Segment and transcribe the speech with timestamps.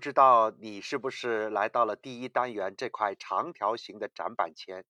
[0.00, 4.86] 不知道你是不是来到了第一单元这块长条形的展板前？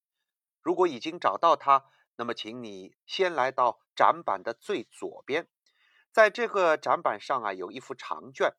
[0.63, 1.85] 如果已经找到它，
[2.15, 5.49] 那么请你先来到展板的最左边，
[6.13, 8.55] 在这个展板上啊，有一幅长卷，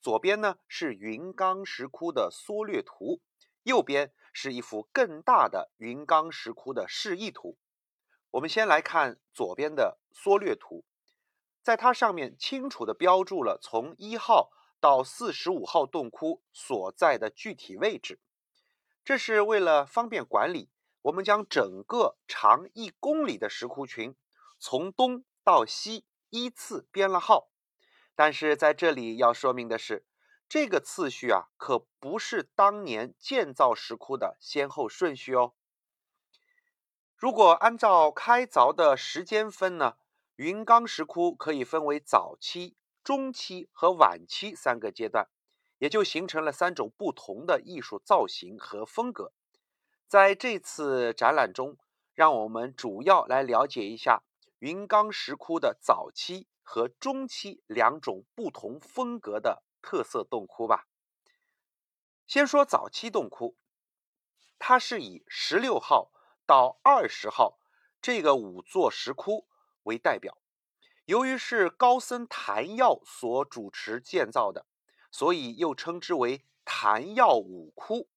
[0.00, 3.20] 左边呢是云冈石窟的缩略图，
[3.62, 7.56] 右边是一幅更大的云冈石窟的示意图。
[8.32, 10.84] 我们先来看左边的缩略图，
[11.62, 14.50] 在它上面清楚地标注了从一号
[14.82, 18.18] 到四十五号洞窟所在的具体位置，
[19.04, 20.70] 这是为了方便管理。
[21.02, 24.16] 我们将整个长一公里的石窟群
[24.58, 27.50] 从东到西依次编了号，
[28.16, 30.04] 但是在这里要说明的是，
[30.48, 35.54] 这个次序啊可不是当年建造石窟的先后顺序哦。
[37.16, 39.96] 如果按照开凿的时间分呢，
[40.34, 45.28] 云冈石窟可以分为早期、中期和晚期三个阶段，
[45.78, 49.32] 也就形成了三种不同的艺术造型和风格。
[50.06, 51.78] 在这次展览中，
[52.14, 54.22] 让我们主要来了解一下
[54.58, 60.86] 云冈石窟的早期和中期两种不同风格的特色洞窟吧。
[62.26, 63.56] 先说早期洞窟，
[64.58, 66.12] 它是以十六号
[66.46, 67.58] 到二十号
[68.00, 69.46] 这个五座石窟
[69.84, 70.38] 为代表。
[71.04, 74.66] 由于是高僧昙耀所主持建造的，
[75.10, 78.08] 所以又称之为昙耀五窟。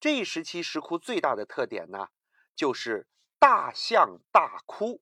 [0.00, 2.08] 这一时期石窟最大的特点呢，
[2.54, 5.00] 就是大象大窟。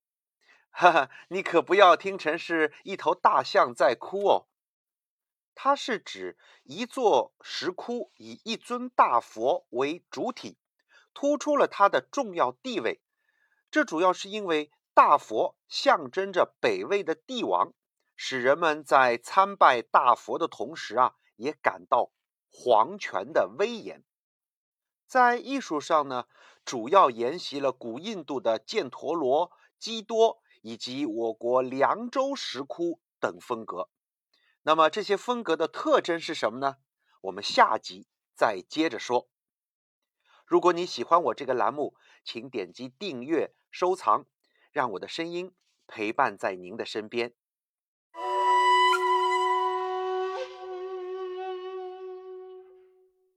[0.71, 4.47] 哈哈，你可不要听成是一头大象在哭哦。
[5.55, 10.59] 它是指一座石窟以一尊大佛为主体，
[11.15, 13.01] 突出了它的重要地位。
[13.71, 17.75] 这主要是因为大佛象征着北魏的帝王，
[18.15, 22.13] 使人们在参拜大佛的同时啊，也感到
[22.49, 24.05] 皇权的威严。
[25.07, 26.27] 在艺术上呢，
[26.65, 33.91] 主要沿袭了古印度的犍陀罗、基多以及我国凉州石窟等风格。
[34.63, 36.77] 那么这些风格的特征是什么呢？
[37.23, 39.29] 我们下集再接着说。
[40.47, 44.27] 如果你喜欢我这个栏目，请点击订阅、收藏，
[44.75, 45.55] 让我的声音
[45.87, 47.33] 陪伴在您的身边。